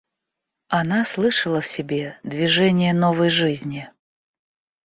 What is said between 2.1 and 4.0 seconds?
движение новой жизни.